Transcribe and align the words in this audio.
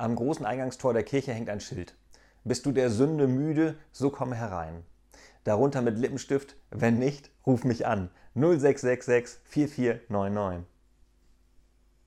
Am 0.00 0.14
großen 0.14 0.46
Eingangstor 0.46 0.92
der 0.92 1.02
Kirche 1.02 1.34
hängt 1.34 1.50
ein 1.50 1.58
Schild. 1.58 1.96
Bist 2.44 2.64
du 2.66 2.70
der 2.70 2.88
Sünde 2.88 3.26
müde, 3.26 3.74
so 3.90 4.10
komm 4.10 4.32
herein. 4.32 4.84
Darunter 5.42 5.82
mit 5.82 5.98
Lippenstift, 5.98 6.54
wenn 6.70 7.00
nicht, 7.00 7.32
ruf 7.44 7.64
mich 7.64 7.84
an. 7.84 8.08
0666 8.36 9.40
4499. 9.42 10.64